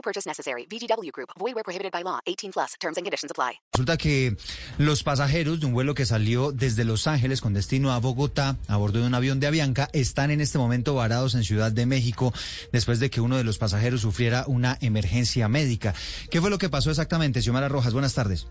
[0.00, 0.66] No purchase necessary.
[0.66, 1.28] VGW Group.
[1.38, 2.20] Void where prohibited by law.
[2.24, 2.74] 18 plus.
[2.80, 3.60] Terms and conditions apply.
[3.74, 4.34] Resulta que
[4.78, 8.76] los pasajeros de un vuelo que salió desde Los Ángeles con destino a Bogotá a
[8.76, 12.32] bordo de un avión de Avianca están en este momento varados en Ciudad de México
[12.72, 15.94] después de que uno de los pasajeros sufriera una emergencia médica.
[16.30, 17.42] ¿Qué fue lo que pasó exactamente?
[17.42, 18.46] Xiomara Rojas, buenas tardes.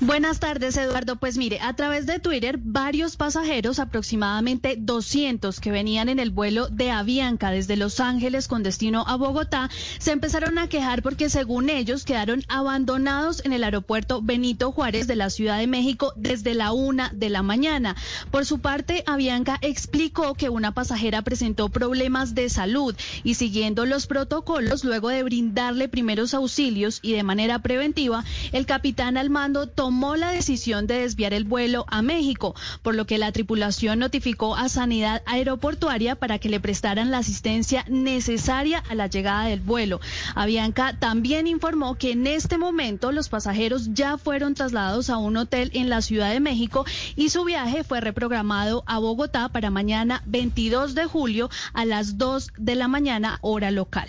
[0.00, 1.16] Buenas tardes, Eduardo.
[1.16, 6.68] Pues mire, a través de Twitter, varios pasajeros, aproximadamente 200 que venían en el vuelo
[6.68, 11.70] de Avianca desde Los Ángeles con destino a Bogotá, se empezaron a quejar porque según
[11.70, 16.72] ellos quedaron abandonados en el aeropuerto Benito Juárez de la Ciudad de México desde la
[16.72, 17.96] una de la mañana.
[18.30, 24.06] Por su parte, Avianca explicó que una pasajera presentó problemas de salud y siguiendo los
[24.06, 29.16] protocolos, luego de brindarle primeros auxilios y de manera preventiva, el capitán
[29.52, 33.98] Almán tomó la decisión de desviar el vuelo a México, por lo que la tripulación
[33.98, 39.60] notificó a Sanidad Aeroportuaria para que le prestaran la asistencia necesaria a la llegada del
[39.60, 40.00] vuelo.
[40.34, 45.70] Avianca también informó que en este momento los pasajeros ya fueron trasladados a un hotel
[45.74, 46.84] en la Ciudad de México
[47.16, 52.52] y su viaje fue reprogramado a Bogotá para mañana 22 de julio a las 2
[52.56, 54.08] de la mañana hora local.